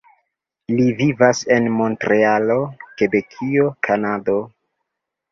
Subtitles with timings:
[0.77, 2.55] Li vivas en Montrealo,
[3.01, 4.39] Kebekio, Kanado.